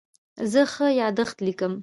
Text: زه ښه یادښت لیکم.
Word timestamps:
زه 0.51 0.61
ښه 0.73 0.87
یادښت 1.01 1.37
لیکم. 1.45 1.73